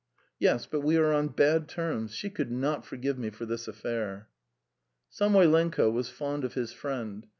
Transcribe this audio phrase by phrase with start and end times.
[0.39, 2.15] "Yes, but we are on bad terms.
[2.15, 4.29] She could not forgive me for this affair."
[5.11, 7.27] Samoylenko was fond of his friend.